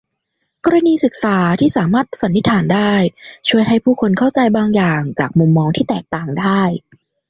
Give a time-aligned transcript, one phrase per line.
[0.65, 2.93] กรณีศึกษาที่สามารถสันนิษฐานได้
[3.49, 6.61] ช่วยให้ผู้คนเข้าใจบางอย่างจากมุมมองที่แตกต่างได้